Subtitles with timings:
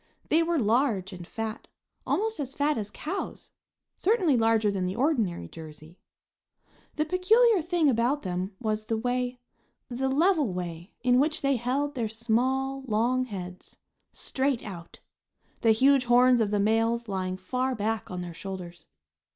[0.29, 1.67] They were large and fat,
[2.07, 3.51] almost as fat as cows;
[3.97, 5.99] certainly larger than the ordinary Jersey.
[6.95, 9.37] The peculiar thing about them was the way,
[9.89, 13.77] the level way, in which they held their small, long heads
[14.11, 14.99] straight out;
[15.61, 18.87] the huge horns of the males lying far back on their shoulders.